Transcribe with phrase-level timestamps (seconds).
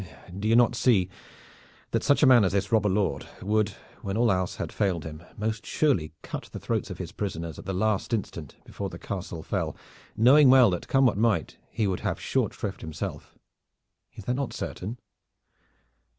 [0.35, 1.09] Do you not see
[1.91, 3.69] that such a man as this robber lord would,
[4.01, 7.65] when all else had failed him, most surely cut the throats of his prisoners at
[7.65, 9.77] the last instant before the castle fell,
[10.17, 13.35] knowing well that come what might he would have short shrift himself?
[14.15, 14.97] Is that not certain?"